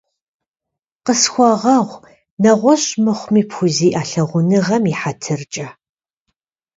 [1.05, 2.03] Къысхуэгъэгъу,
[2.41, 5.67] нэгъуэщӀ мыхъуми, пхузиӀа лъагъуныгъэм и хьэтыркӀэ.